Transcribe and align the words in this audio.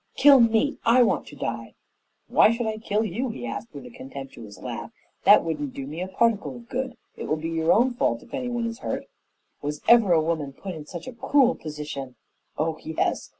Kill 0.15 0.39
me! 0.39 0.79
I 0.83 1.03
want 1.03 1.27
to 1.27 1.35
die." 1.35 1.75
"Why 2.27 2.49
should 2.51 2.65
I 2.65 2.79
kill 2.79 3.05
you?" 3.05 3.29
he 3.29 3.45
asked 3.45 3.71
with 3.71 3.85
a 3.85 3.91
contemptuous 3.91 4.57
laugh. 4.59 4.89
"That 5.25 5.43
wouldn't 5.43 5.75
do 5.75 5.85
me 5.85 6.01
a 6.01 6.07
particle 6.07 6.55
of 6.55 6.67
good. 6.69 6.97
It 7.15 7.25
will 7.27 7.35
be 7.35 7.49
your 7.51 7.71
own 7.71 7.93
fault 7.93 8.23
if 8.23 8.33
anyone 8.33 8.65
is 8.65 8.79
hurt." 8.79 9.05
"Was 9.61 9.83
ever 9.87 10.11
a 10.11 10.19
woman 10.23 10.53
put 10.53 10.73
in 10.73 10.87
such 10.87 11.05
a 11.07 11.13
cruel 11.13 11.53
position?" 11.53 12.15
"Oh, 12.57 12.79
yes! 12.81 13.29